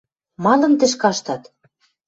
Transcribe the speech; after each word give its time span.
—Малын 0.43 0.73
тӹш 0.79 0.93
каштат? 1.01 1.43